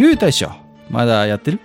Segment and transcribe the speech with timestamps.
[0.00, 0.50] ゆう大将、
[0.88, 1.60] まだやってる？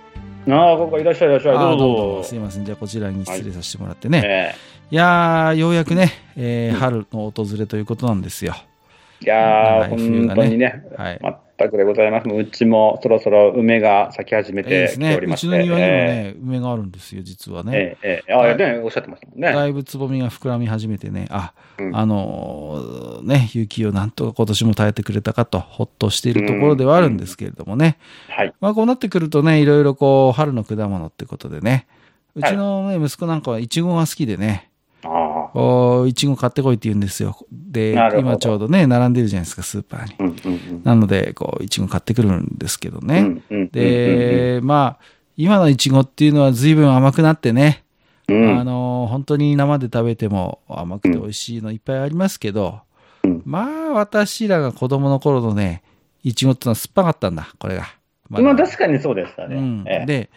[0.46, 1.58] ああ、ここいらっしゃいいらっしゃい。
[1.58, 1.78] どう
[2.18, 2.22] ぞ。
[2.22, 2.66] すいません。
[2.66, 4.22] じゃあこちらに失礼させてもらってね。
[4.26, 4.54] え
[4.90, 8.54] いやー、ようやくね、えーうん春の訪れということなんですよ。
[9.22, 11.20] えいやはいー、ね当にね、はい。
[11.58, 12.28] 全くでございます。
[12.28, 15.16] うちもそろそろ梅が咲き始めてきて。
[15.16, 15.46] おりまして。
[15.48, 17.72] うちの庭にもえね、梅があるんですよ、実はね。
[17.74, 19.52] えええええああ、ね、おっしゃってましたもんね。
[19.52, 27.98] だいぶつぼみが膨らみ始めてね、あ、うんあのーね、雪をなんとか今年も耐えてくれたかと、ほっとしているところではあるんですけれどもね。
[28.28, 28.52] はい。
[28.60, 31.86] まあこうなってくるとね、いろいろこう、春の果物ってことでね、
[32.34, 34.70] うちのね、息子なんかはイチゴが好きでね、
[35.04, 35.45] ああ。
[35.58, 37.38] おいちご買ってこいって言うんですよ。
[37.50, 40.14] で今ちょうどね、並んでるじゃないですか、スーパーに。
[40.18, 40.82] うんうんうん。
[40.84, 43.20] なので、こう、いちご買ってくるんですけどね。
[43.20, 45.04] うんうんうんで、まあ、
[45.38, 47.84] 今のいちごっていうのは随分甘くなってね、
[48.28, 52.80] うんうんあの、本当に生で食べても甘くて美味しいのいっぱいありますけど、
[53.24, 55.82] うんまあ、私らが子供の頃のね、
[56.22, 57.86] いちごってのは酸っぱかったんだ、これが。
[58.28, 59.56] まあ確かにそうでしたね。
[59.56, 60.30] うん、ええで、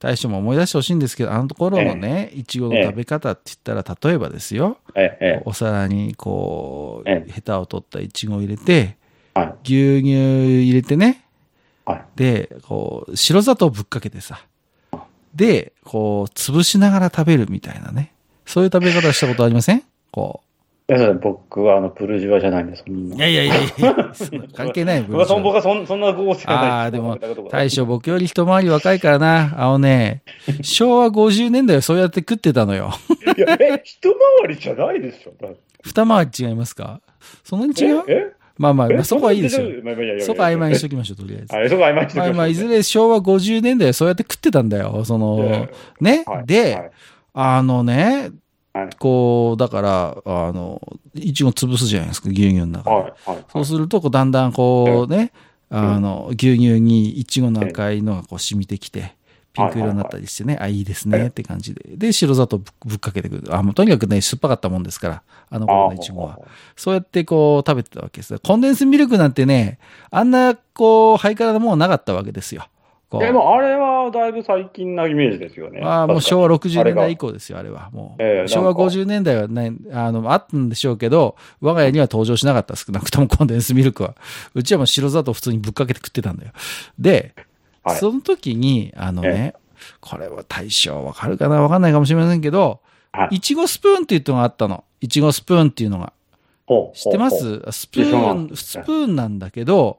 [0.00, 4.78] 大将も思い出してほしいんですけど、あの頃のね、いちごの食べ方って言ったら、例えばですよ、
[5.44, 7.30] お皿にこう、ええ。
[7.30, 8.98] ヘタを取ったいちごを入れて。
[9.62, 11.24] 牛乳入れてね、
[11.84, 12.04] はい。
[12.16, 14.44] で、こう、白砂糖ぶっかけてさ、
[15.34, 18.12] で、こう、潰しながら食べるみたいなね。
[18.44, 19.82] そういう食べ方したことありません？
[20.10, 20.49] こい
[20.92, 23.16] や僕はあの、プルジュアじゃないんで、そんう。
[23.16, 23.16] な。
[23.16, 23.94] いやいやいやいや、
[24.56, 27.16] 関係ない僕はそん僕あはそんそんな合成ないあー、でも
[27.50, 29.54] 大将僕より一回り若いからな。
[29.56, 30.22] あのね、
[30.62, 32.90] 昭和50年代はそうやって食ってたのよ。
[33.36, 33.98] いや、え、一
[34.40, 35.32] 回りじゃないでしょ。
[35.84, 37.00] 二回り違いますか？
[37.44, 38.04] そんなに違う？
[38.08, 38.32] ええ？
[38.58, 39.66] まあまあ、そこはいいですよ。
[40.20, 41.54] そこは曖昧にしときましょう、とりあえず。
[41.56, 45.02] はい、そこ曖昧にしときましょうまあまあ、いずれ昭和50年代はそうやって食ってたんだよ。
[45.06, 45.68] その、
[46.00, 46.24] ね？
[46.26, 46.90] はいで、はい
[47.32, 48.30] あのね、
[48.72, 50.80] はいこう、だから、あの、
[51.14, 52.96] いちご潰すじゃないですか、牛乳の中で。
[52.96, 53.44] はい、はい。
[53.52, 55.32] そうすると、こうだんだんこうね、
[55.70, 59.16] あの、牛乳にいちごの赤いのがこう染みてきて、
[59.52, 61.96] ピンク色になったりしてね、あ、いいですねって感じで。
[61.96, 63.54] で、白砂糖ぶぶっかけてくる。
[63.54, 66.38] あ、もうとにかくね、酸っぱかったもんですから、あの頃のいちごは。
[66.76, 68.38] そうやってこう食べてたわけです。
[68.38, 69.78] コンデンスミルクなんてね、
[70.10, 72.68] あんなこう、ハイカラなものなかったわけですよ。
[73.10, 75.80] こうでも、あれはだいぶ最近なイメージですよね。
[75.82, 77.90] ああ、もう昭和60年代以あ降ですよ、あれは。
[77.92, 78.22] もう。
[78.22, 84.14] ええ昭和なんか50年代はね、あの、あったんでしょうけど、我が家には登場しなかった、少なくともコンデンスミルクは。
[84.54, 86.52] うちはもう白砂糖普通にぶっかけて食ってたんだよ。
[86.98, 87.34] で、
[87.82, 89.54] はいその時に、あのね、
[90.00, 92.80] これは大将わかるかなわかんないかもしれませんけど、
[93.12, 94.84] はいいちごスプーンっていうのがあったの。
[95.00, 96.12] いちごスプーンっていうのが。
[96.94, 97.60] 知ってます？
[97.72, 99.98] スプーン、知スプーンなんだけど、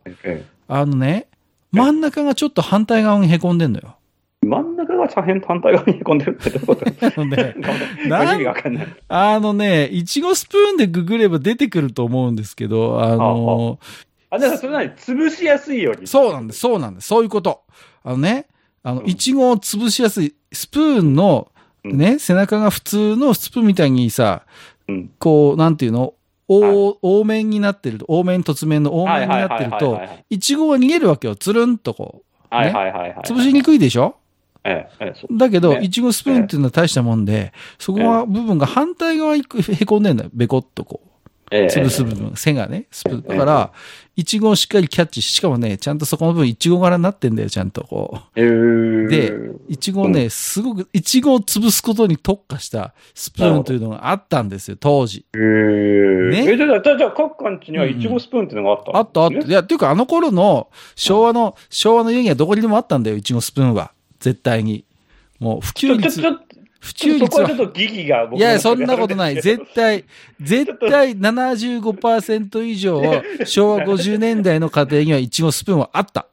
[0.69, 1.27] あのね、
[1.71, 3.95] 真ん中がちょっと反対側に凹んでんのよ。
[4.43, 6.85] え真ん中が左辺反対側にへこんでるってどういうこと？
[8.83, 8.87] い。
[9.07, 13.79] あのね、いちごスプーンでググれば出てくると思うんですけど、あの、
[14.29, 16.07] あ、だからそれなに潰しやすいように。
[16.07, 17.61] そうなんです、そうなんです、そういうこと。
[18.03, 18.47] あのね、
[18.83, 19.07] あの、うん。
[19.09, 21.51] いちごを潰しやすい、スプーンの、
[21.83, 24.45] ね、背中が普通のスプーンみたいにさ、
[24.87, 25.11] うん。
[25.19, 26.15] こう、なんていうの、
[26.59, 32.55] 大、大面になってると、大面突面の大面になってるとはいはいはいはいはい、いちごが逃げるわけよ、つるんとこう。
[32.55, 33.13] はいはいはいはい。
[33.23, 34.17] 潰しにくいでしょ？
[34.65, 35.13] ええ。
[35.31, 40.29] だけど、ねいちごスプーンっていうのは大したもんで、そこは部分が反対側にへこんでんだよ。
[40.33, 41.10] べこっとこう。
[41.51, 43.21] ええ潰す部分、背がね、スプーン。
[43.23, 43.71] だから、
[44.15, 49.07] いちごをしっかりキャッチし、しかもね、ちゃんとそこの部分、いちご柄になってんだよ、ちゃんとこえーう。
[49.09, 49.33] で、
[49.67, 55.25] いちごをね、すごく、いちごを潰すことに特化したスプーンというのがあったんですよ、当時。
[55.33, 59.37] えー、ねえ、じゃあ、じゃあ、じゃあ各館地にはイチゴスプーンっていうのがあったあったあった。
[59.37, 63.91] ねいや、っていうか、あの頃の昭和の、昭和の家にはどこにでもあったんだよ、いちごスプーンは。
[64.19, 64.85] 絶対に。
[65.39, 66.39] もう、普及ちょ、ちょ、率ちょ、、
[66.81, 67.57] 普ちょ及率はそこはちょっ。
[67.67, 69.35] と疑義が僕いやいや、そんなことない。
[69.35, 70.03] 絶絶対、
[70.41, 73.01] 絶対75%以上、
[73.45, 76.25] 昭和50年代の家庭にはイチゴスプーンはあった。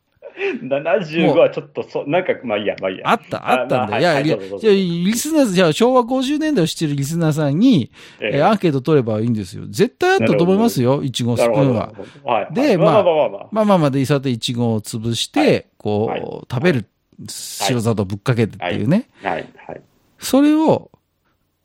[0.62, 3.10] 75はちょっと、そ、なんか、まあいいや、まあいいや。
[3.10, 3.96] あった、あったんだ。
[3.96, 7.90] あいや、いや、はいはいどうぞどうぞじゃあリスナー、じゃあ昭和50年代を知ってるリスナーさんに、
[8.20, 9.64] ええーアンケート取ればいいんですよ。
[9.68, 11.92] 絶対あったと思いますよ、イチゴスプーンは。。
[12.24, 12.54] はい。
[12.54, 13.48] でまあまあまあまあまあ。
[13.50, 16.86] まあまあまあで、そうやってイチゴを潰して、はいこう、はい食べる。
[17.26, 19.08] 白砂糖ぶっかけてっていうね。
[19.22, 19.80] はい、はい。
[20.18, 20.90] それを、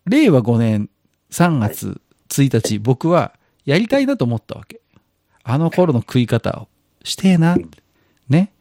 [0.05, 0.89] 令和5年
[1.31, 3.33] 3月1日、僕は
[3.65, 4.81] やりたいなと思ったわけ。
[5.43, 6.67] あの頃の食い方を
[7.03, 7.57] してえな、
[8.29, 8.53] ね。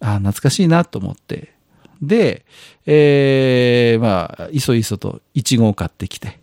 [0.00, 1.52] あ懐かしいなと思って。
[2.00, 2.44] で、
[2.84, 6.40] えー、まあ、いそいそとイチゴを買ってきて、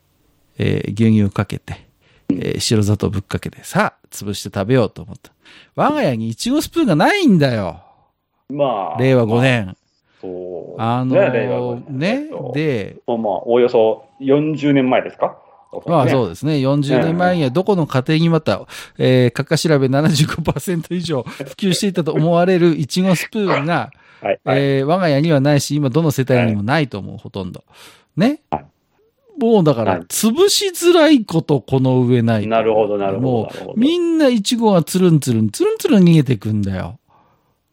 [0.58, 1.88] えー牛乳をかけて、
[2.30, 5.32] えー白砂糖ぶっかけて、さあ、潰して食べようと思った。
[5.76, 7.84] 我が家にイチゴスプーンがないんだよ。
[8.50, 9.00] まあ。
[9.00, 9.78] 令和5年。
[10.22, 10.82] そう。
[10.82, 15.38] あのね令和5ー、年ねえっと、で、まあ、おおよそ40年前ですか？
[15.86, 16.54] まあねそうですね。
[16.54, 18.66] 40年前にはどこの家庭にまた、
[18.98, 24.40] えー、かか調べ75%以上普及していたと思われるイチゴスプーンが、はい。
[24.44, 24.60] はい。
[24.60, 27.64] えー我が家にはないし、今どの世帯にもないと思う、ほとんど。
[28.18, 28.42] ね？
[28.50, 28.66] はい。
[29.40, 32.48] もうだからはい、潰しづらいことこの上ない。
[32.48, 33.28] なるほど、なるほど。
[33.28, 37.00] もなるほどう、みんなイチゴがつるんつるん、つるんつるん逃げてくんだよ。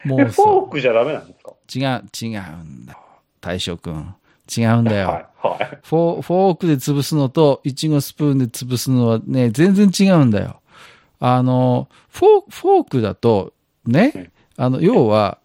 [0.05, 1.36] もえ、うさフォークじゃダメなんですか
[1.75, 2.99] 違う、違うんだよ。
[3.41, 4.15] 大将くん。
[4.57, 5.09] 違うんだよ。
[5.09, 5.27] はい。
[5.43, 5.79] はい。
[5.83, 10.61] フォーフォークで潰すのと、イチゴスプーンで潰すのはね、全然違うんだよ。
[11.19, 13.53] あの、フォーフォークだと、
[13.87, 15.39] ね、あの、要は、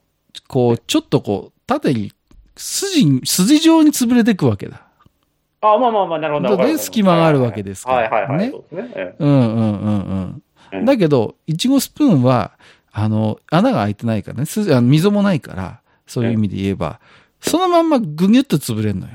[0.47, 2.11] こう、ちょっとこう、縦に、
[2.55, 4.83] 筋、筋状に潰れていくわけだ。
[5.61, 6.57] あ、まあまあまあ、なるほど。
[6.57, 8.37] で隙間があるわけですからはいはいはい。
[8.39, 10.85] ねそうんうんうんえうん。
[10.85, 12.51] だけど、イチゴスプーンは、
[12.91, 15.80] あの、穴が開いてないからね、筋あの溝もないから、
[16.11, 16.99] そういう意味で言えば、
[17.39, 19.13] そのまんまぐにゅっと潰れるのよ。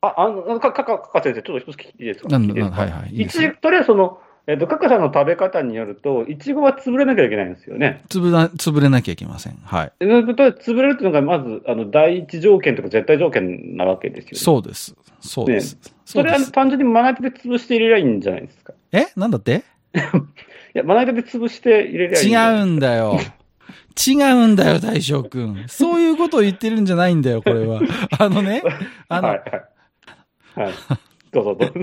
[0.00, 2.28] あ、あの、か、か、か、か先生、ちょっと一つ聞いていいですか？
[2.28, 2.56] なんは
[2.86, 4.18] いはいいいとりあえずその、
[4.48, 8.02] えっと、カカさんの食べ方によると、いちごは潰れなきゃいけないんですよね。
[8.08, 9.56] 潰ら、潰れなきゃいけません。
[9.64, 9.92] はい。
[10.00, 14.38] えず潰れるっていうのが、まず、あの、第一条件とか絶対条件なわけですよね。
[14.38, 14.94] そうです。
[15.20, 15.78] そうです。
[16.04, 16.38] そそうれは。
[16.52, 18.74] 単純にまな板で潰して入れりゃいいんじゃないですか？
[18.92, 19.06] え？
[19.16, 19.64] なんだって？
[19.94, 19.98] い
[20.74, 23.18] や、まな板で潰して入れりゃいいん違うんだよ。
[23.96, 25.64] 違うんだよ、大将くん。
[25.68, 27.80] そういうことを言ってるんじゃないんだよ、これは。
[28.18, 28.62] あのね、
[29.08, 29.38] あの、はい
[30.56, 30.68] はい。
[30.68, 30.74] はい。
[31.32, 31.74] どうぞどうぞ。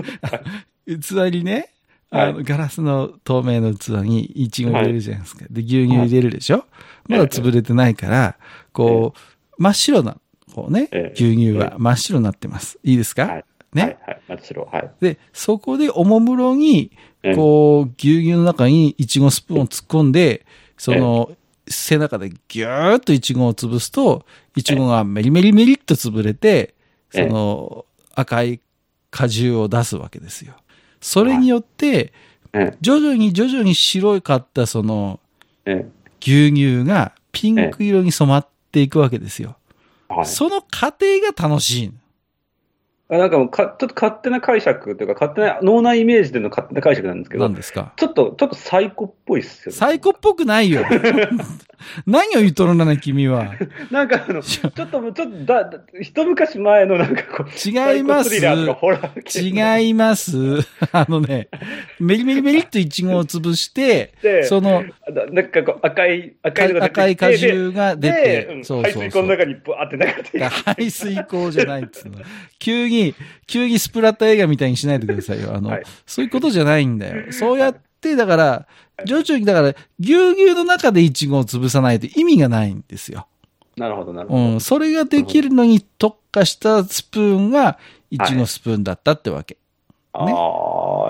[1.30, 1.70] 器にね、
[2.10, 5.44] はいあの、ガラスの透明の器にイチゴ入れるじゃないですか。
[5.50, 6.64] で、牛乳入れるでしょ？
[7.08, 8.36] まだ潰れてないから、
[8.72, 10.16] こう、真っ白な、
[10.54, 12.78] こうね、ええ牛乳は真っ白になってます。
[12.84, 13.22] いいですか？
[13.22, 13.32] はい。
[13.32, 13.44] はい
[13.74, 13.96] ね。
[14.06, 14.20] はい。
[14.28, 14.68] 真っ白。
[14.70, 14.90] はい。
[15.00, 16.92] で、そこでおもむろに、
[17.24, 20.46] ええこう、牛乳の中にイチゴスプーンを突っ込んで、
[20.76, 21.32] その、
[21.68, 24.24] 背中でギューッとイチゴを潰すと、
[24.56, 26.74] イチゴがメリメリメリっと潰れて、
[27.14, 27.28] ええ。
[27.28, 28.60] その、赤い
[29.10, 30.54] 果汁を出すわけですよ。
[31.00, 32.12] それによって、
[32.52, 35.18] え徐々に徐々に白かったその
[35.64, 35.90] え、え。
[36.20, 39.56] 牛乳がピンク色に染まっていくわけですよ。
[40.24, 41.92] その過程が楽しい
[43.10, 47.92] なんかもうか、ちょっと勝手な解釈というか、勝手な脳内イメージでの勝手な解釈なんですけど何、ですか？
[47.96, 49.78] ちょっと、ちょっとサイコっぽいっすよね。
[49.78, 50.82] サイコっぽくないよ。
[52.06, 53.52] 何を言っとるんだね、君は。
[53.90, 60.60] なんかあの、ちょっと、ちょっとだ、だ一昔前のなんかこう、違います違います。
[60.92, 61.48] あのね、
[62.00, 69.10] メリメリメリっとイチゴを潰して、でそのだなんかこう赤い、赤いのが出てきて赤い果汁が出でてう、んそう排そうそう。
[69.10, 72.18] 水溝の中にブワーって流れて排水溝じゃないっつうの。
[72.58, 72.93] 急に、
[73.46, 75.54] 急にスプラッタ映画みたいにしないでくださいよ。
[75.54, 77.32] あの、はいそういうことじゃないんだよ。
[77.32, 78.66] そうやって、だから、
[79.04, 79.68] 徐々に、だから、
[79.98, 83.26] 牛乳の中でイチゴを潰さないと意味がないんですよ。
[83.76, 84.40] なるほど、なるほど。
[84.40, 84.60] うん。
[84.60, 87.78] それができるのに特化したスプーンが、
[88.10, 89.56] イチゴスプーンだったってわけ。
[90.12, 90.24] あ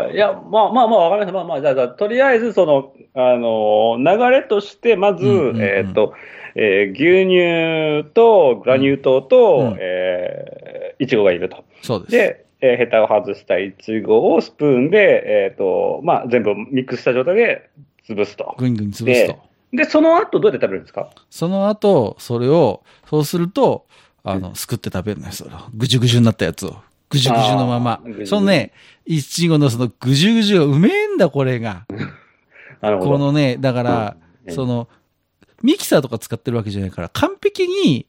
[0.09, 1.33] あ、いや、まあまあまあ、わかりました。
[1.33, 6.15] まあまあ、じゃあ、とりあえず、その、あの、流れとして、まず、うんうんうんえーっと、
[6.57, 11.65] えー牛乳とグラニュー糖と、うんえーいちごがいると。
[11.85, 12.11] そうです。
[12.13, 17.69] で、えーヘタを外したいちごをスプーンで、えーっと、まあ、全部ミックスした状態で
[18.09, 18.55] 潰すと。
[18.59, 19.39] ぐんぐん潰すと。
[19.73, 21.11] で、その後どうやって食べるんですか？
[21.29, 23.87] その後、それを、そうすると、
[24.23, 25.45] あの、すくって食べるのよ、そ。
[25.75, 26.77] ぐじゅぐじゅになったやつを。
[27.11, 28.73] ぐじゅぐじゅのままそのね、
[29.05, 31.87] いちごのそのぐじゅぐじゅがうめえんだ、これが。
[32.81, 33.11] なるほど。
[33.11, 34.89] このね、だから、うんその、
[35.63, 38.07] ミキサーとか使ってるわけじゃないから、完璧に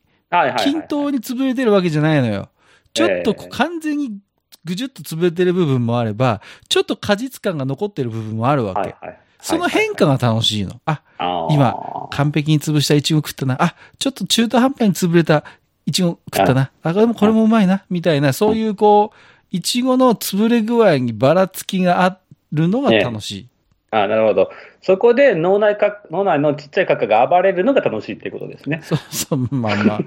[0.64, 2.50] 均等に潰れてるわけじゃないのよ。
[2.96, 4.18] ちょっと完全に
[4.64, 8.80] ぐじゅっと潰れてる部分もあれば、ちょっと果実感が残ってる部分もあるわけ。
[8.80, 9.20] はいはい。
[9.40, 10.82] その変化が楽しいの。
[10.86, 11.04] あ、
[11.52, 13.62] 今、完璧に潰したイチゴ食ったな。
[13.62, 15.44] あ、ちょっと中途半端に潰れた
[15.86, 16.72] イチゴ食ったな。
[16.82, 17.86] あ、でもこれもうまいな。
[17.92, 19.18] みたいな、そういうこう、
[19.52, 22.18] イチゴの潰れ具合にばらつきがあ
[22.52, 23.48] るのが楽しい。
[23.92, 24.50] あなるほど。
[24.82, 28.82] そこで脳内か、脳内のちっちゃいカカが暴れるのが楽しいっていうことですね。
[28.84, 30.00] そうそう、まあまあ。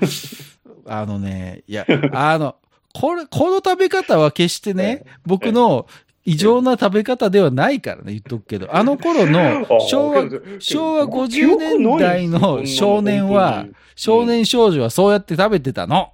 [1.00, 2.57] あのね、いや、あの、
[3.00, 5.87] これ、この食べ方は決してね、僕の
[6.25, 10.25] 異常な食べ方ではないからね、言っとくけど、あの頃の昭和
[10.59, 16.12] 昭和50年代の少年は、少年少女はそうやって食べてたの。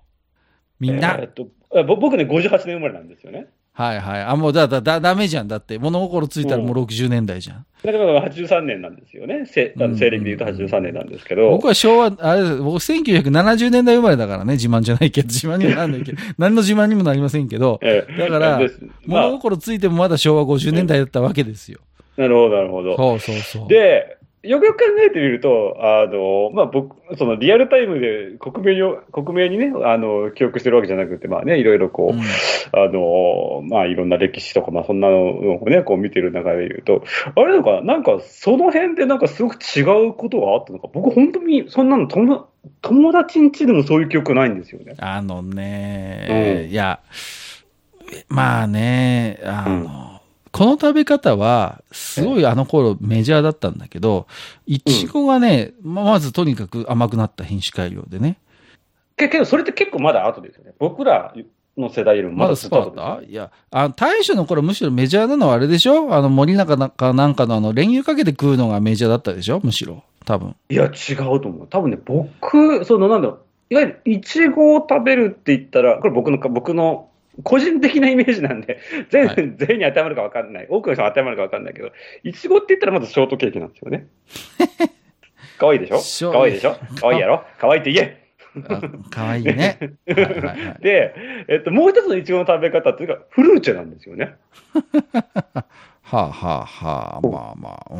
[0.78, 1.28] みんなえー。
[1.28, 1.48] っと
[1.96, 3.48] 僕ね、58年生まれなんですよね。
[3.74, 4.22] はいはい。
[4.22, 5.48] あ、もうだ、だ、だ、ダメじゃん。
[5.48, 7.66] だって、物心ついたらもう60年代じゃん。
[7.84, 9.44] だから83年なんですよね。
[9.46, 11.50] せあの西暦で言うと83年なんですけど。
[11.50, 18.60] 僕は昭和、あれ、僕1970年代生まれだからね、自慢じゃないけど、自慢にもなんないけど、 何の自慢にもなりませんけど、ええだから
[19.06, 21.80] 物心ついてもまだ昭和50年代だったわけですよ。
[22.16, 22.96] なるほど、なるほど。
[22.96, 23.68] そうそうそう。
[23.68, 32.20] で、よくよく考えてみると、あの、まあ、僕、そのリアルタイムで克明に、克明にね、あの、記憶してるわけじゃなくて、まあね、いろいろこう、うん。
[32.20, 42.46] あの、まあ、いろんな歴史とか、まあ、そんなのをね、こう見てる中で言うと、あれなのかな、なんか、その辺でなんかすごく違うことがあったのか、僕、本当に、そんなの友、
[42.82, 44.94] 友達ん家でもそういう記憶ないんですよね。
[44.98, 47.00] あのね、いや、
[48.28, 50.13] まあね、あの、
[50.54, 54.28] この食べ方は、すごいあの頃メジャーだったんだけど、
[54.66, 58.38] いちごがね、ままずとにかく甘くなった品種改良でね。
[59.16, 60.73] けけど、それって結構まだ後ですよね。
[60.78, 61.34] 僕ら
[61.76, 66.14] の世代よりもまだまだスパータいや、あ大将の頃むしろメジャーなのはあれでしょ？
[66.14, 69.61] あの森中なんかなんかのあの練乳かけて食うのがメジャーだったでしょ？
[69.62, 70.04] むしろ。
[70.25, 70.54] 多分。
[70.68, 71.66] いや、違うと思う。
[71.68, 77.11] 多分ね、僕、その、なんだろう、いわゆる、いちごを食べるって言ったら、これ僕の、僕の、
[77.42, 78.78] 個人的なイメージなんで、
[79.10, 80.66] 全、はい全員に当てはまるか分かんない。
[80.68, 81.90] 多くの人に当てはまるか分かんないけど、
[82.22, 84.06] いちごって言ったらまずショートケーキなんですよね。
[85.58, 86.76] 可愛いでししょょ可愛いでしょ？
[87.00, 87.44] 可愛いやろ？
[87.58, 88.24] 可愛いって言え
[88.68, 89.78] あかわいいね。
[90.80, 91.14] で、
[91.48, 94.36] えっと、もう一つのいちごの食べ方っていうか、フルーチェなんですよね。
[96.02, 97.98] はあはあはあ、まあまあ、う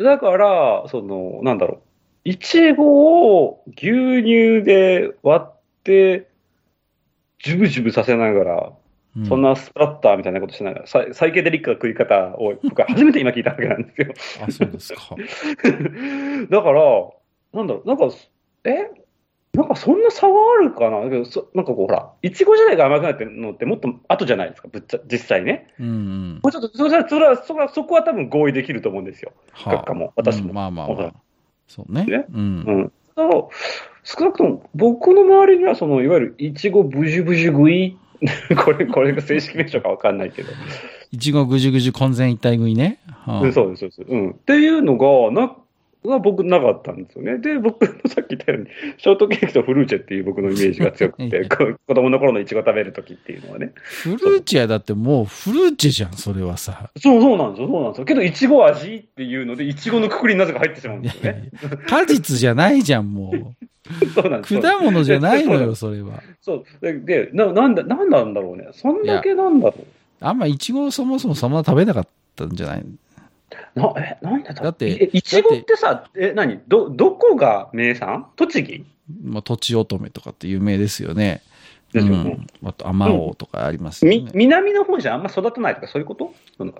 [0.00, 0.02] ん。
[0.02, 2.28] だから、その、なんだろう。
[2.28, 5.52] いちごを牛乳で割っ
[5.82, 6.26] て、
[7.44, 8.72] ジュブジュブさせながら、
[9.16, 14.12] うんそんなスプラッターみたいなことしながら、サイサイケデリックな食い方を、僕は初めて今聞いたわけなんですよ。
[14.44, 15.00] あ、そうですか。
[16.50, 16.82] だから、
[17.52, 18.08] なんだろう、なんか、
[18.64, 18.90] え？
[19.52, 21.00] なんかそんな差はあるかな？
[21.02, 25.72] だけどそなんかこう、ほら、いちご自体が甘くなってるのってもっと後じゃないですか、ぶっちゃ実際ね。
[25.78, 26.40] うんうん。
[26.42, 29.30] もうちょっと、それは、それは、それはそこは多分合意できると思うんですよ。
[29.52, 31.14] は学科も私もうんまあまあまあ。
[31.68, 32.04] そうね。
[32.04, 32.64] ねうん。
[32.66, 32.92] うん。
[33.16, 33.44] だから、
[34.02, 37.96] 少なくとも僕の周りには、その、いわゆるいちごブジュブジュ食い
[38.64, 40.50] これ、これが正式名称かわかんないけど。
[41.12, 42.98] いちごぐじゅぐじゅ混然一体食いね。
[43.06, 44.02] はあうんそうです、そうです。
[44.02, 44.30] うん。
[44.30, 45.56] っていうのが、な、
[46.08, 47.38] が僕なかったんですよね。
[47.38, 48.68] で、僕の さっき言ったように、
[48.98, 53.72] ショートケーキとフルーチェっていう僕のイメージが強くて、 こ子供の頃のいちご食べるときっていうのはね。
[53.76, 56.90] フルーチェだってもうフルーチェじゃん、それはさ。
[56.98, 58.04] そうそうなんですよ、そうなんですよ。
[58.04, 61.76] けど、いちご味っていうので、いちごのくくりになぜか入ってしまうんいやいやですよね。
[61.86, 63.54] 果実じゃないじゃん、も
[64.14, 64.60] そうなんですう。
[64.62, 66.22] 果物じゃないのよ、それは。
[66.40, 66.64] そう。
[66.80, 68.68] で、でななんだ、なんなんだろうね。
[68.72, 69.84] そんだけなんだろう。
[70.20, 72.84] あんまいちごそもそもそんな食べなかったんじゃない？
[73.74, 74.62] な、え、なんでだ？
[74.62, 76.60] だってえいちごってさ、え、何？
[76.66, 78.26] ど、どこが名産？
[78.36, 78.84] 栃木？
[79.22, 81.42] まあ、とちおとめとかって有名ですよね。
[81.92, 82.46] うん。
[82.64, 86.34] あと、あまおうとかありますよみね。、南の方じゃあんま育たないとかそういうこと？
[86.56, 86.72] そんな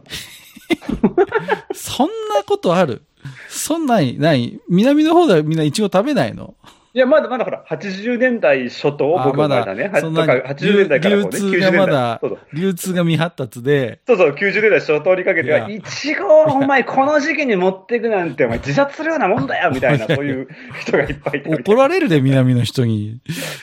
[2.46, 2.74] こと。
[2.76, 3.02] ある？
[3.48, 4.60] そんない、ない？
[4.68, 6.54] 南の方ではみんないちご食べないの？
[6.96, 12.18] いや、まだまだほら、80年代初頭、僕あまだまだね、はそんなとか80年代からこうね、流通がまだ90年代。
[12.20, 12.56] そうそう。
[12.56, 20.46] 流通が未発達で、そうそう、90年代初頭にかけては、いちごをお前この時期に持ってくなんて、お前自殺するようなもんだよみたいな、 そういう
[20.78, 23.18] 人がいっぱいいたみたい怒られるで、南の人に。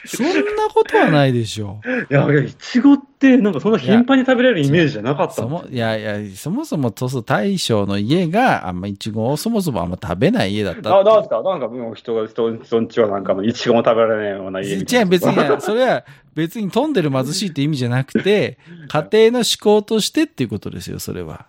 [0.06, 0.34] そんな
[0.74, 1.80] ことはないでしょ。
[1.86, 1.90] う。
[1.90, 11.42] いや、いや、いちごって、なんかそんな頻繁に食べれるイメージじゃなかったそいやいや、そもそも塗装大将の家があんまいちごをそもそもあんま食べない家だったあ、っていうなんですか？
[11.44, 15.02] なんかもう人が、人、人んちはなんかもういちごも食べられないような家みたいな。
[15.02, 21.46] 違う、別に、それは別に飛んでる貧しいって意味じゃなくて、 家庭の思考としてっていうことですよ、それは。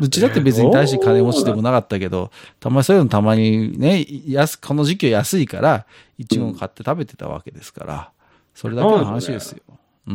[0.00, 5.86] うちだって別に大して金持ちでもなかったけど、たまにそういうのたまにね、安、この時期は安いから、
[6.18, 8.10] いちごを買って食べてたわけですから、
[8.54, 9.62] それだけの話ですよ。
[9.68, 9.74] うん。
[10.04, 10.14] な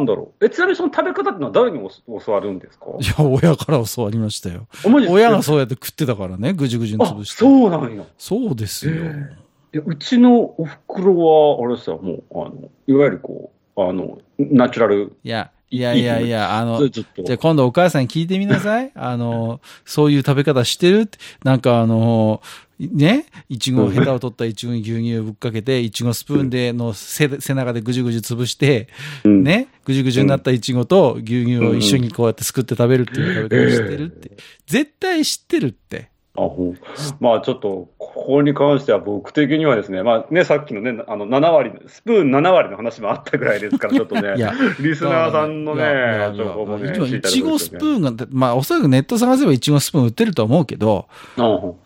[0.00, 0.44] んだろう。
[0.46, 2.86] え、ちなみにその食べ方ってのは誰に教教わるんですか？
[2.98, 4.66] いや、親から教わりましたよ。
[5.10, 7.36] 親がそうやって食ってたからね、ぐじゅぐじゅにあ潰、して。
[7.38, 8.04] そうなんや。
[8.16, 8.94] そうですよ。
[8.94, 16.86] いやうちのお袋は、あれですよ、もう、あの、いわゆるこう、あの、ナチュラル、いや、いやいやいや、あの。
[16.86, 18.92] じゃあ今度お母さんに聞いてみなさい。
[18.94, 21.18] あの、そういう食べ方してるって。
[21.44, 22.42] なんかあの、
[22.78, 28.88] ね、いちご、ヘタを取ったいちごに牛乳をぶっかけて、いちごスプーンでの背背中でぐじゅぐじゅ潰して、
[29.24, 34.30] うん、ね、ぐじゅぐじゅになったいちごと牛乳を一緒にこうやってすくって食べるっていう食べ方知ってるって。
[34.66, 36.10] 絶対知ってるって。
[36.34, 36.80] あほう
[37.20, 44.34] まあちょっと、ここに関しては僕的にはですね、まあね、さっきのね、あの、7割、スプーン7割の話もあったぐらいですから、 ちょっとね
[44.80, 47.96] リスナーさんのね、情報もね、今いちごスプン。
[47.96, 51.06] ーンが、まあおそらくネット探せばいちごスプーン売ってるとは思うけど、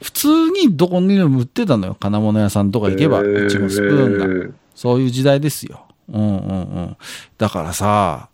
[0.02, 1.97] 普通にどこにでも売ってたのよ。
[1.99, 4.47] 金物屋さんとかう行けば、いちごスプーンが。
[4.47, 4.50] が。
[4.75, 5.87] そういう時代ですよ。
[6.12, 6.97] うんうんうん。
[7.38, 8.28] だからさ、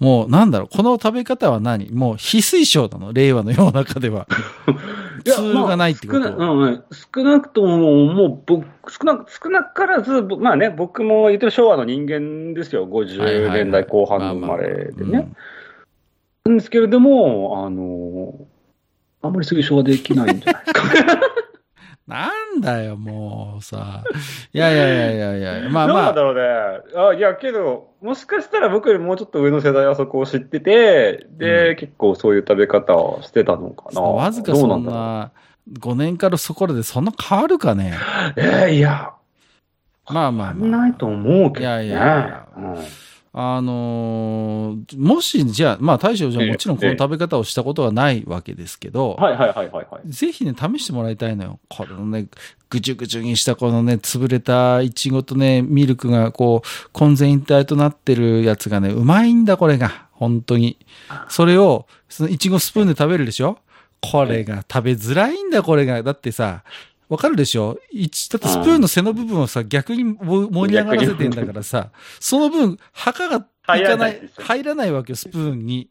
[0.00, 1.90] もうなんだろう、この食べ方は何？
[1.92, 3.12] もう非推奨なの？
[3.12, 4.26] 令和の世の中では。
[5.26, 6.20] いやツールがないってこと？
[6.20, 15.30] まあ少な,、うんうん、少なくとも、もう僕、少な少なからず、ぼまあね、僕も言ってる昭和の人間ですよ、50年代後半の生まれでね。
[16.46, 18.46] なんですけれども、あの、
[19.20, 20.82] あんまり推奨はできないんじゃないですか。
[22.06, 24.02] なんだよ、もうさ。
[24.52, 26.42] いやいやいやいやいや、まあまあどうなんだ。
[26.42, 27.12] ろうね。
[27.12, 34.00] あいや、けど、もしかしたら僕よりもうちょっと上の世代はそこを知ってて、で、うん結構そういう食べ方をしてたのかな。
[34.00, 35.30] わずかそんな、
[35.72, 37.94] 5年からそこらでそんな変わるかね。
[38.36, 38.40] う。
[38.40, 39.12] えーいや、
[40.08, 40.80] まあまあまあ。
[40.82, 41.86] ないと思うけどね。
[41.86, 42.76] いやいやいやうん
[43.32, 50.10] あのーもし、じゃあ、まあ大将じゃもちろんこの食べ方をしたことはないわけですけど、はいはいはいはいはい。
[50.10, 51.60] ぜひね、試してもらいたいのよ。
[51.68, 52.26] このね、
[52.70, 60.08] ぐちゅぐちゅにしたこのね、潰れたいちごとね、ミルクがこう、混然一体となってるやつがね、うまいんだ、これが。
[60.12, 60.76] 本当に。
[61.28, 63.58] それを、そのいちごスプーンで食べるでしょ？
[64.02, 66.02] これが食べづらいんだ、これが。
[66.02, 66.64] だってさ、
[67.10, 67.78] わかるでしょ？
[67.90, 71.90] 一だってスプーンの背の部分をさ、逆にも盛り上がらせてんだからさ、
[72.20, 75.90] その分、墓がいか入らなない入らないわけよ、スプーンに。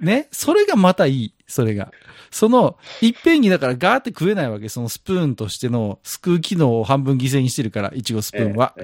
[0.00, 0.28] ね？
[0.32, 1.92] それがまたいい、それが。
[2.30, 8.74] その、いっぺんにだからガーって食えないわけ、そのスプーンとしての、すくう機能を半分犠牲にしてるから、いちごスプーンは。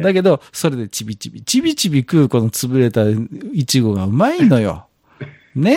[0.00, 3.04] だけど、それでちびちび、ちびちび食うこの潰れた
[3.52, 4.86] いちごがうまいのよ。
[5.54, 5.76] ね？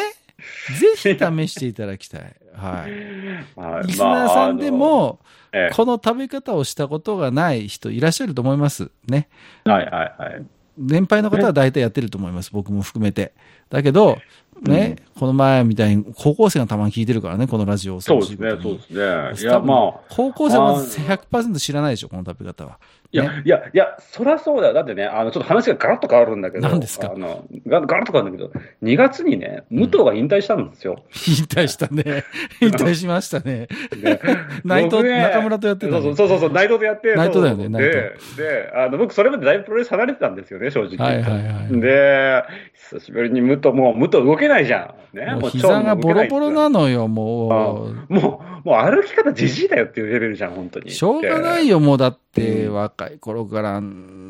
[0.79, 2.35] ぜひ試していただきたい。
[2.57, 3.59] はい。
[3.59, 5.19] まあリスナーさんで、も、まああの
[5.53, 8.91] えこの食べ方をしたことがない人いらっしゃると思います。
[9.07, 9.29] ね。
[9.65, 10.45] えはいはいはい。
[10.77, 12.51] 年配の方は大体やってると思います。
[12.51, 13.33] 僕も含めて。
[13.69, 14.17] だけど、
[14.61, 18.01] ね、この前みたいに高校生がたまに聞いてるからね、このラジオを。
[18.01, 19.49] そうですね、そうですね。
[19.49, 22.79] いや、まあ、高校生は100%知らないでしょ、この食べ方は。
[23.11, 24.73] いや、いや、いや、そりゃそうだよ。
[24.73, 26.67] だってね、あの、ちょっと話がガラッと変わるんだけど。
[26.67, 27.11] 何ですか？
[27.15, 31.03] あの、ガガラッと変わるんだけど、2月にね、武藤が引退したんですよ。
[31.27, 32.23] 引退したね。
[32.61, 33.67] 引退しましたね。
[34.01, 34.19] で
[34.65, 37.15] 内藤、僕ね中村とやってたねそうそうそうそう、内藤とやって。
[37.15, 37.97] 内藤だよね内藤
[38.37, 40.97] で、で、あの、僕、それまでだいぶプロレス離れてたんですよね、正直。
[40.97, 45.17] はいはいはいで、久しぶりに武藤、もう、武藤動けないじゃん。
[45.17, 46.77] ね、もう膝がボロボロなの。
[46.77, 48.13] のよ、もう。
[48.13, 50.91] もう、もう歩き方じじいだよっていうレベルじゃん、本当に。
[50.91, 53.79] しょうがないよ、もうだって、若い頃から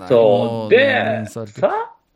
[0.10, 0.70] そう。
[0.70, 1.46] で、さ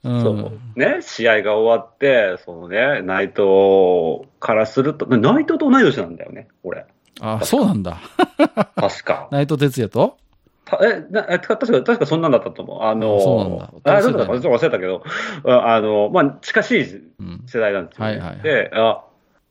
[0.03, 0.79] うんそう。
[0.79, 6.85] ね、試合が終わって、そのね、内藤からすると、内藤と同い年なんだよね、俺。
[7.21, 7.99] あ、そうなんだ。
[8.75, 9.29] 確か。
[9.31, 10.17] 内藤哲也と？
[10.65, 12.81] たえ、なえ確か、確かそんなんだったと思う。
[12.81, 15.03] あの、そうなんだあ、そうだったか、ちょっと忘れたけど、
[15.45, 17.43] ああの、まあ、近しいうん。
[17.45, 18.13] 世代なんですよ、ね。
[18.13, 19.03] はいはいはいで、あ、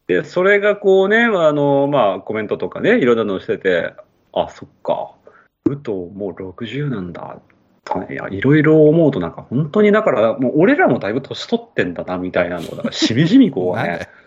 [0.08, 3.94] で、それがこうね、あの、まあ、コメントとかね、いろんなのをしてて、
[4.32, 5.12] あ、そっか、
[5.64, 7.40] 武藤もう60なんだ。
[8.08, 14.08] いや、いろいろ思うとなんか、本当にだから、もう俺らもだいぶ年取ってんだな、みたいなのを、だからしみじみこうね。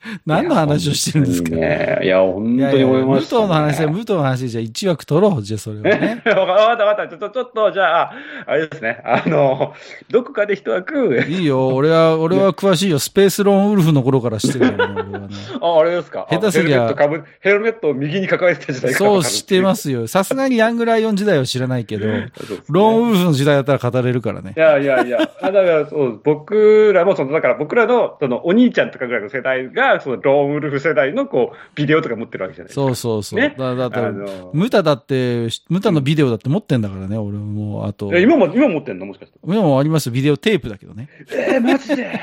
[0.26, 1.50] 何の話をしてるんですか？
[1.50, 3.42] いやね、いや、本当に思い武藤ました、ね。
[3.42, 6.22] の話で、武藤の話でじゃあ1枠取ろう、じゃあそれをね。
[6.26, 7.08] わかったわかった。
[7.08, 8.12] ちょっと、ちょっと、じゃあ、
[8.46, 9.00] あれですね。
[9.04, 9.74] あの、
[10.10, 12.98] どこかで一枠、いいよ、俺は、俺は詳しいよ。
[12.98, 15.28] スペースローンウルフの頃から知ってるから、俺はね。
[15.60, 20.06] あ、あれですか下手すりゃあヘルメットかぶヘルメットを右に抱えてた時代そう、知ってますよ。
[20.06, 22.28] さすがにヤングライオン時代は知らないけど、ね
[22.68, 24.60] ローンウルフの時代だったら語れるからねい。
[24.60, 32.86] やいやいや、あだからそう、僕らも、その、だから僕らの、その、お兄ちゃんとかぐらいの世代が、その、ローンウルフ世代の、こう、ビデオとか持ってるわけじゃないですか。
[32.86, 33.40] そうそうそう。
[33.40, 33.54] ね？
[33.58, 37.86] だだってあの、ムタだって、ムタのビデオだって持ってんだからね、俺も。
[37.86, 38.10] あと。
[38.14, 39.06] え今も、今持ってんの？
[39.06, 39.38] もしかして。
[39.44, 41.08] 今もありますよビデオテープだけどね。
[41.32, 42.20] えー、マジで？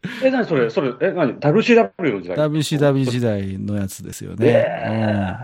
[0.22, 4.64] え、何それ、それ、え、何 ?WCW の時代？WCW 時代のやつですよね。
[4.86, 5.36] うん。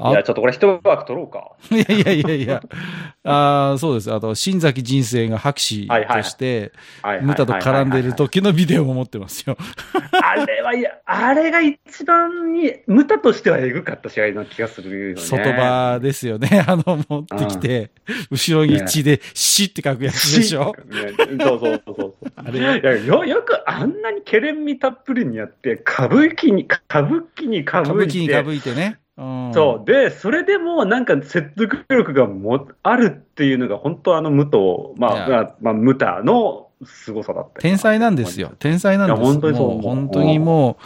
[0.00, 1.52] いや、あちょっとこれ一枠取ろうか。
[1.74, 2.62] いやいやいやいや。
[3.24, 4.12] あーそうです。
[4.12, 9.56] あと、新崎人生が博士として、はいムタと絡んでる時のビデオも持ってますよ。
[10.22, 15.22] あれは、いや、あれが一番に、ムタとしてはエグかった試合な気がするよね。
[15.22, 16.62] 外場ですよね。
[16.66, 17.90] あの、持ってきて、
[18.30, 20.76] 後ろに血で、死って書くやつでしょ。
[20.86, 22.14] ねそうそうそうそう。
[22.36, 22.60] あれ？
[22.60, 28.98] いやよ、よくあんなにケレン味たっぷりにやって、歌舞伎に、歌舞伎に歌歌舞伎舞伎に歌舞いてね。
[29.18, 29.52] うん。
[29.52, 29.84] そう。
[29.84, 34.58] で、それでもなんか説得力がもあるっていうのが、本当あの、武藤、
[34.96, 38.52] まあ、まあ、まあ、ムタの凄さだったよ天才なんですよ。。
[38.60, 39.20] 天才なんです。
[39.20, 40.78] 本当にそうもう本当にも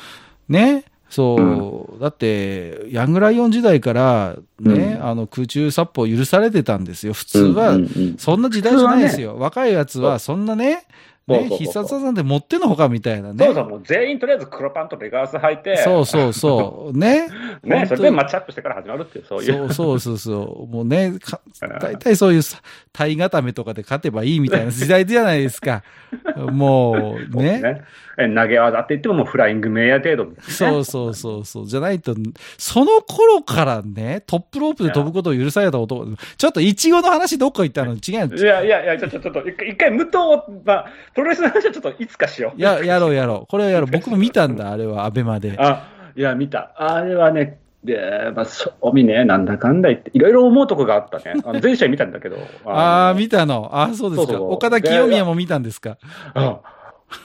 [0.49, 5.07] う、ね、そう、だって、ヤングライオン時代から、ね、うん。
[5.07, 7.13] あの、空中殺法許されてたんですよ。
[7.13, 9.37] 普通はうん、うんうんそんな時代じゃないですよ。
[9.39, 10.87] 若いやつは、そんなね、
[11.27, 13.45] ね、必殺技なんて持ってんのほかみたいなね。
[13.45, 16.99] そうそう、もう全員とりあえず黒パンとレガース履いて、そうそうそう。
[16.99, 17.29] ね。
[17.63, 19.73] ね、それでマッチアップしてから始まるっていう、そういう。
[19.73, 20.73] そうそうそう。
[20.73, 21.41] もうね、 か
[21.81, 22.59] 大体そういうさ、
[22.93, 25.85] 体固めとかで勝てばいいみたいな時代じゃないですか。
[26.37, 27.61] もうね。
[27.61, 27.83] ね
[28.19, 31.67] え投げ技って言ってももうフライングメイヤー程度ねそうそうそうそう。
[31.67, 32.15] じゃないと、
[32.59, 36.07] その頃からね、トップロープで飛ぶことを許された男、
[36.37, 37.95] ちょっとイチゴの話どっか行ったの？
[37.95, 42.61] 違ういやいやいや、ちょちょちょっと、一回、一回武藤を、まあ、プロレスの話はちょっといつかしよう。
[42.61, 43.47] や、やろうやろう。
[43.51, 43.91] これをやろう。
[43.91, 45.55] 僕も見たんだ、あれは、アベマで。
[45.59, 46.73] あ、いや、見た。
[46.77, 51.35] あれはね、で、まあ、そうみね、なんだかんだ言って、いろいろ思うとこがあったね。
[51.45, 52.37] あの全試合見たんだけど。
[52.65, 53.71] ああ、見見たの。
[53.73, 54.33] ああ、そうですか。
[54.33, 55.99] そうそう岡田清宮も見たんですか？
[56.35, 56.61] あ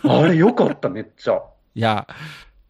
[0.03, 1.41] あれよかった、めっちゃ。
[1.75, 2.07] いや、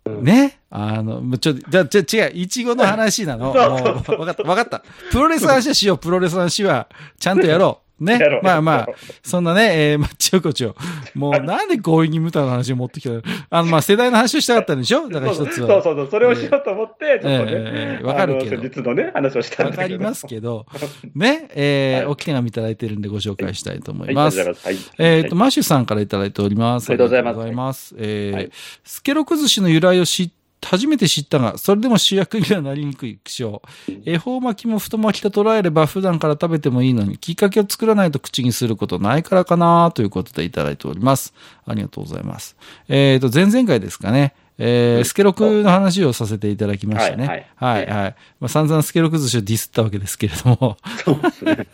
[0.05, 0.59] ね？
[0.69, 3.51] あの、ちょ、じゃ、じゃ、違う、いちごの話なの。
[3.55, 4.83] わかった、わかった。
[5.11, 6.87] プロレスの話はしよう、プロレスの話は、
[7.19, 7.86] ちゃんとやろう。
[7.99, 8.19] ね。
[8.43, 8.87] まあまあ、
[9.23, 10.75] そんなね、えー、まあ、ちょこちょ。
[11.15, 13.21] もう、なんで強引にムタの話を持ってきたの？
[13.49, 15.09] あの、まあ、世代の話をしたかったんでしょ？
[15.09, 15.67] だから一つは。
[15.67, 18.61] そうそうそう、それをしようと思って、ちょっとね、ええわかるけど。
[18.61, 19.81] 実のね、話をしたんだけど。
[19.81, 20.65] わかりますけど、
[21.15, 22.05] ね、えー、はい。
[22.07, 24.39] お手紙いただいてるんでご紹介したいと思はいい、ます。
[24.39, 24.91] ありがとうございます。
[24.97, 25.39] えっ、と、はい。
[25.39, 26.89] マッシュさんからいただいております。
[26.89, 27.33] ありがとうございます。
[27.33, 27.95] ありがとうございます。
[27.97, 28.49] えーはい。
[28.83, 30.31] スケロク寿司の由来を知っ
[30.63, 33.61] 初めて知ったが、それでも主役にはなりにくい苦笑。
[34.05, 41.33] 恵方巻きも太巻きと捉えれば普段から食べてもいいのに、きっかけを作らないと口にすることないからかなということでいただいております。
[41.65, 42.57] ありがとうございます。
[42.89, 44.33] えっ、と、前々回ですかね。
[44.59, 47.47] えー、スケロクの話をさせていただきましたね。
[47.55, 50.77] は、はいいはい、まあ、散々スケロク寿司をディスったわけですけれども。
[51.05, 51.67] そうですね。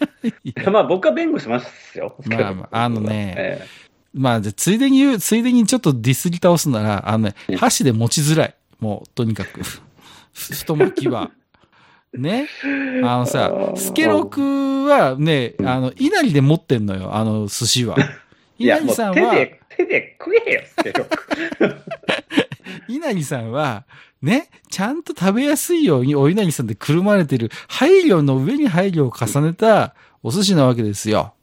[0.44, 2.16] い やまあ、僕は弁護しますよ。
[2.28, 3.68] まあまああのねえ
[4.14, 8.56] まあ、じゃあついでに言う、ついでにちょっとディスり倒すなら、あのね、箸で持ちづらい。
[8.84, 9.62] もう、とにかく。
[10.36, 11.32] 太巻きは。
[12.14, 12.50] ね？
[13.02, 14.42] あのさ、スケロク
[14.86, 17.96] はね、あの、稲荷で持ってんのよ、あの、寿司は。
[18.60, 21.08] 稲荷さんは、手で、手で食えよってよ。
[22.90, 23.86] 稲荷さんは、
[24.22, 31.34] ね、ちゃんと食べやすいようにお稲荷さんでくるまれてる、配慮の上に配慮を重ねたお寿司なわけですよ。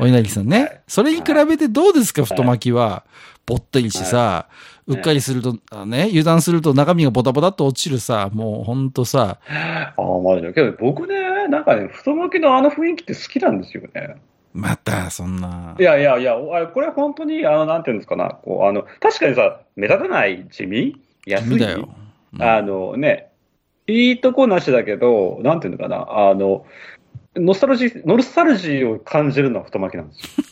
[0.00, 0.82] お稲荷さんね。
[0.88, 3.04] それに比べてどうですか、太巻きは。
[3.46, 4.48] ぼったりしてさ、
[4.92, 14.16] うっかりすると、あね、油断すると中身がボタボタっと落ちるさ、もうほんとさ、ああ、まあ、けど僕ね、なんかね、太巻きのあの雰囲気って好きなんですよね。
[14.54, 15.74] また、そんな。
[15.78, 16.34] いやいやいや、
[16.72, 20.96] これ本当に、あの、なんていうんですかな、こう、あの、確かにさ、目立たない地味？
[21.26, 21.48] 安い？
[21.48, 21.88] 君だよ。
[22.34, 23.28] うんあのね、
[23.86, 26.64] いいとこなしだけど、なんていうのかな、あの、
[27.36, 30.44] ノスタルジー、ノスタルジーを感じるのは太巻きなんですよ。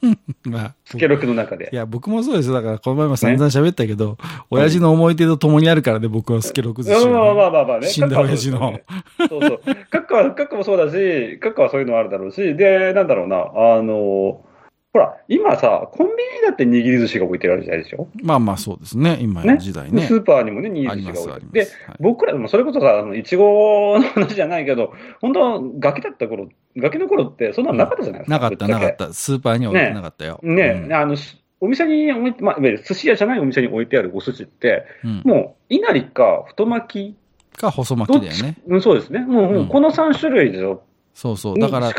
[0.44, 1.76] まあ、スケロクの中でい。
[1.76, 2.54] や、僕もそうですよ。
[2.54, 4.16] だから、この前も散々喋ったけど、
[4.50, 7.88] 親父の思い出と共にあるからね、僕はスケロク寿司まあまあまあまあね。
[7.88, 8.80] 死んだ親父の。
[9.28, 9.60] そうそう。
[9.90, 13.36] カッカは、カッカもそうだし、カッカはそういうのあるだろうし、で、なんだろうな、
[13.76, 14.42] あの、
[14.92, 18.08] ほら、今さ、コンビニだって握り寿司が置いてある時代でしょ？
[18.22, 19.18] まあまあそうですね。
[19.20, 19.58] 今のね。
[19.58, 20.06] 時代ね。
[20.06, 21.52] スーパーにもね、握あり寿司が置いてある。
[21.52, 28.38] で、はい僕らもそれこそさ、あの、いちごの話じゃないけど、本当ガキだった頃、ガキの頃ってそんなのなかったじゃないですか。
[28.38, 29.12] なかった、なかった。
[29.12, 30.40] スーパーには置いてなかったよ。
[30.42, 38.56] ね、うんあの、しお店に置いて、まあ、いわゆる寿司屋じゃないお店に置いてあるお寿司って、うんもう、稲荷か太巻き、か、細巻きだよね。
[38.68, 39.18] うん、そうですね。
[39.20, 40.82] もう、もううんこの3種類でしょ。
[41.18, 41.58] そうそう。
[41.58, 41.92] だから。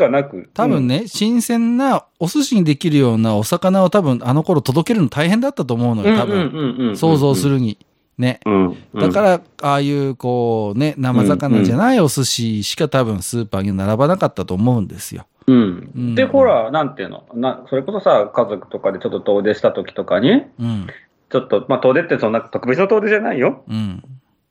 [0.54, 6.36] 多分ね、新鮮なお寿司にできるようなお魚を多分あの頃届けるの大変だったと思うのうん、よ、多分。
[6.36, 7.46] うんうんうんうん想像す。
[7.46, 7.76] るに。
[8.16, 8.40] ね。
[8.46, 8.66] うん。
[8.94, 15.26] うんだから、ああいう、こうね、生魚じゃないお寿司しか多分スーパーに並ばなかったと思うんですよ。
[15.46, 16.14] ううんん。
[16.14, 17.24] で、ほら、なんていうの？
[17.34, 20.86] な、それこそさ、家族とかでちょっと遠出した時とかに、うん。
[21.28, 23.64] ちょっと、まあ、遠出ってそんな特別な遠出じゃないよ。
[23.68, 24.02] うん。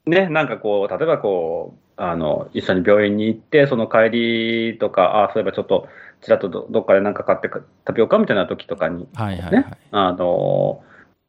[0.06, 5.88] ね、なんかこう、例えばこう、あの、一緒に病院に行って、その帰りとか、あそういえばちょっと、
[6.22, 10.82] ちらっとどどっかでなんか買ってか食べようかみたいな時とかに、はいはいはいね。、あの、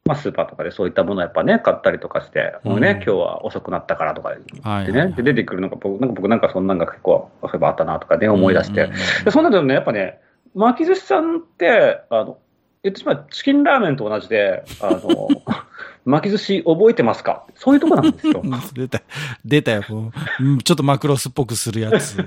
[0.05, 8.89] まあ、スーパーとかでそういったものをやっぱね、買ったりとかして、もうね、うん今日は遅くなったからとかはいではいはいね、で出てくるのが僕、なんか僕なんかそんなんが結構、そういえばあったなとかね、思い出して。
[9.25, 10.19] でそんなのね、やっぱね、
[10.55, 12.37] 巻き寿司さんって、あの、
[12.83, 15.27] 言ってしまえばチキンラーメンと同じで、あの、
[16.03, 17.45] 巻き寿司覚えてますか？
[17.55, 18.41] そういうとこなんですよ。
[18.73, 19.01] 出た、
[19.45, 22.17] 出たよ、こううんちょっとマクロスっぽくするやつ。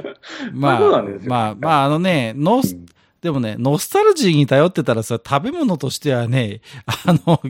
[0.52, 2.74] まあそうなんです、よまあ、まあ、あのね、ノス、
[3.20, 7.42] でもね、ノスタルジーに頼ってたらさ、食べ物としてはね、あの、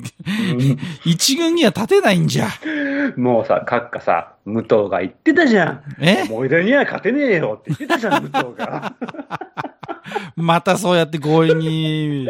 [1.04, 2.48] 一軍には立てないんじゃ。
[3.16, 5.82] もうさ、閣下さ、武藤が言ってたじゃん。
[6.00, 6.24] え？
[6.28, 8.94] 思い出には勝てねえよって言ってたじゃん、武藤が。
[10.36, 12.28] またそうやって強引に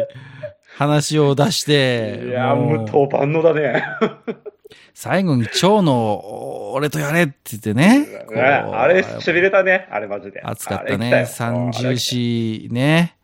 [0.77, 2.21] 話を出して。
[2.27, 3.83] いや、もう武藤万能だね。
[4.93, 8.05] 最後に蝶の俺とやれって言ってね。
[8.27, 9.87] こうあれ、しびれたね。
[9.91, 10.41] あれマジで。
[10.43, 11.09] 熱かったね。
[11.21, 11.97] よ三重。
[11.97, 13.15] 視ね。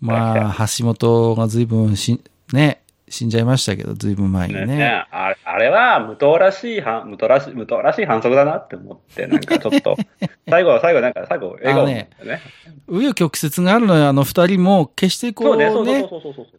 [0.00, 4.66] まあ、橋本が随分し、ね、死んじゃいましたけど、ずいぶん前にね。
[4.66, 9.96] ねねあれは無党らしい反、無党らしい、無党らしい反則だなって思って、なんかちょっと、
[10.48, 12.08] 最後は最後なんか最後、笑顔でね。
[12.88, 16.08] 紆余曲折があるのよ、あの二人も、決してこそううね。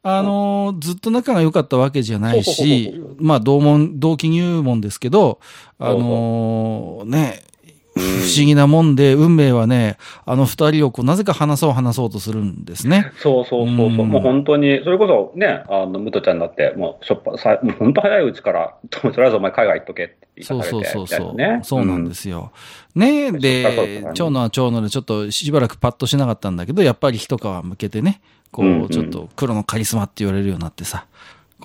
[0.03, 5.39] あのーずっと仲が良かったわけじゃないしまあ、同門、同期入門ですけど、
[5.79, 7.43] あのーね、
[8.01, 13.11] 不思議なもんで、運命はね、あの二人をこう、なぜか話そう話そうとするんですね。
[13.17, 21.63] そうそうそうそう、うんもう本当に、それこそね、あの、ムトちゃんだって、もう、しょっぱ、さもう本当早いうちから、ととりあえずお前海外行っとけって言そうそうそうそう、みたいなね。
[21.63, 22.51] そうなんですよ。
[22.95, 31.05] うでだね、長野は長野でちょっとしばらくパッとしなかったんだけど、やっぱり一皮向けてね、こう、うんうんちょっと黒のカリスマって言われるようになってさ、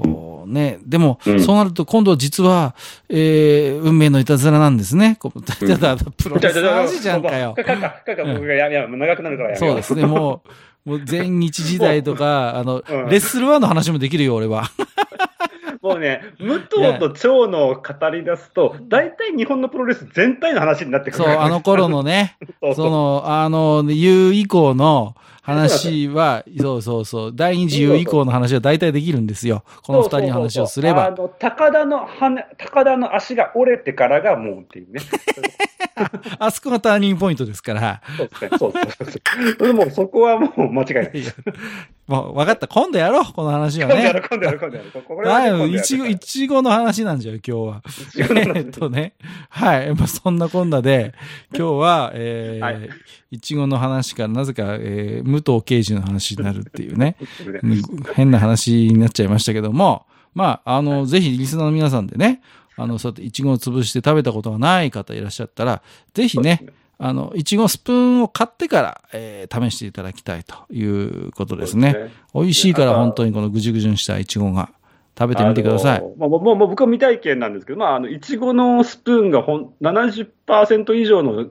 [0.05, 2.75] こうね、でも、うんそうなると今度実は、
[3.09, 5.19] えー、運命のいたずらなんですね。
[5.61, 7.55] ただ、プロレスの話じゃんかよ。
[7.55, 10.43] かかかかか、僕がやめやめ、長くなるからやめよそうですね、も
[10.87, 14.71] う、もう前日時代とか、あの、うんレッスルワンの話もできるよ、俺は。
[15.83, 22.37] もうね、武藤と長野を語り出すと、大体日本のプロレス全体の話になってくるそう、あの頃のね、
[22.75, 25.15] その、あの、U 以降の
[25.47, 29.63] 話は、そうそうそう、第二次 U 以降の話は大体できるんですよ。
[29.85, 31.07] この二人の話をすれば。
[31.07, 35.01] あの、高田の羽、高田の足が折れてからがもうっていうね。
[36.39, 38.03] あそこがターニングポイントですから。
[38.17, 38.51] そうですね。
[38.59, 39.67] そうそうそうそう。
[39.67, 41.11] でもそこはもう間違いない。
[41.15, 41.33] いや
[42.07, 42.69] もう分かった。
[42.69, 44.29] 今度やろう、この話はね今度やる、。
[44.29, 44.91] 今度やる、今度やる。
[44.91, 47.83] これい、今度やるいちご、いちごの話なんじゃよ、今日は。
[48.57, 49.15] えっとね。
[49.49, 49.95] はい。
[49.95, 51.15] まあ、そんなこんなで、
[51.57, 52.91] 今日は、えはいー、
[53.33, 57.17] いちごの話から、なぜか、えー、武藤刑事の話になるっていうね。
[57.63, 57.83] うん
[58.15, 62.43] 変な話になっちゃいましたけども、まあ、あの、ぜひリスナーの皆さんでね、
[62.77, 66.67] あの、そうやってイチゴを潰して食べたことがない方いらっしゃったら、ぜひね、
[66.99, 72.11] あの、いちごスプーンを買ってから、えー試していただきたいということですね。
[72.35, 74.71] 美味しいからね本当にこのぐじゅぐじゅにしたいちごが
[75.19, 76.03] 食べてみてください。
[76.19, 81.47] まあ、もうもう僕は未体験なんですけど、まあ、あの、いちごのスプーンがほん70%以上の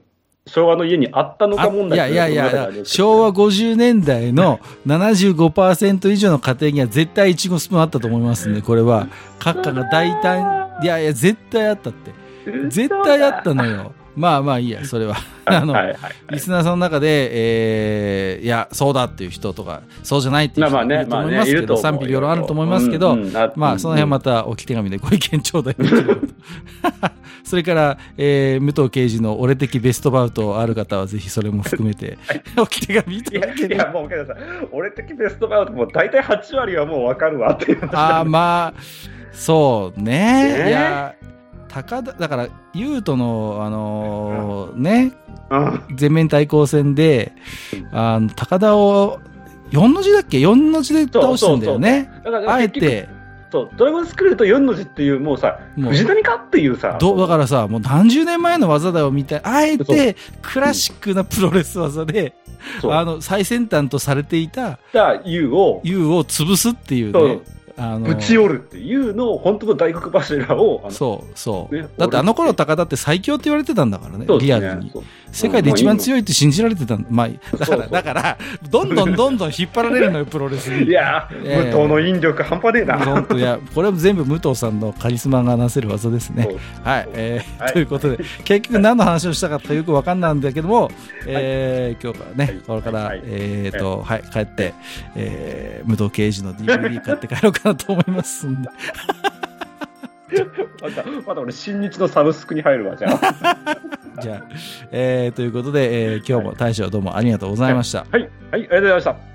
[0.48, 9.08] 昭和の家にあったのあか問題いやいやいやいや、和昭和50年代の75%以上の家庭には絶対いちごスプーンあったと思いますんで、これは、
[9.40, 12.12] 閣下が大胆、いやいや、絶対あったって。
[12.70, 13.94] 絶対あったのよ。
[14.16, 15.16] まあまあいいや、それは。
[15.46, 15.98] あの、はいはい
[16.32, 23.18] リスナーさんの中で、えー、いや、そうだっていう人とか、そうじゃないっていう人もいると思いますけど、賛否両論あると思いますけど、
[23.56, 25.76] まあ、その辺また置き手紙でご意見頂戴
[27.44, 32.18] それから、えー、武藤刑事の俺的ベストバウトある方はぜひそれも含めて、
[32.58, 34.36] 置き手紙いいただけいや、もう、さ、
[34.72, 38.82] 俺的ベストバウト、もう大体8割はもう分かるわっていう話ああ、まあ、
[39.32, 40.64] そうね。
[40.64, 40.70] ね。
[40.70, 41.14] いや、
[41.76, 45.12] 高田、だから、優斗の、あのーね、
[45.50, 45.84] うん。
[45.98, 47.34] 全面対抗戦で、
[47.92, 49.20] あの、高田を、
[49.72, 52.10] 4の字だっけ ?4 の字で倒したんだよね。
[52.48, 53.10] あえて、
[53.52, 62.36] そう、ドラゴンスクールと4の字っていう、もうさ、藤波かっていうさ、どだからさ、もう何十年前の技だよみたいあえて、クラシックなプロレス技で、
[62.82, 62.92] そう。
[62.94, 67.42] あの、最先端とされていたた U を、U を潰すっていうね。
[67.78, 71.76] あのぶち折るっていうのを、本当の大黒柱を、そう、そう。
[71.76, 74.92] ねだってあの頃高田って最強って言われてたんだからね、ねリアルに。
[74.92, 75.04] そう
[75.36, 78.38] 世界で一番強いって信じられてたんまあ、だから、だから、
[78.70, 80.86] どんどんどんどん 引っ張られるのよ、プロレスに。
[80.86, 81.72] いやー、ええ。
[81.72, 82.98] 武藤の引力半端ねえな。
[83.00, 86.56] 本当いや、これは全部武藤さんのカリスマがなせる技ですね。
[86.86, 87.74] はい、えーはい。
[87.74, 90.90] ということで、結局何の話をしたかったかよくわかんないんだけども、
[91.28, 92.62] えー今日からね、はい。
[92.66, 93.22] これから、はい。
[93.26, 94.74] えっ、と、はい、帰って、
[95.16, 98.70] えー、武藤刑事の DVD 買って帰ろうかなと思いますんで。
[100.82, 103.78] また、また俺、新日のサブスクに入るわ、じゃあ。
[104.22, 104.44] じゃあ、
[104.92, 108.06] えー、ということで、えー今日も大将どうもありがとうございました。
[108.10, 109.35] はい、はい、ありがとうございました。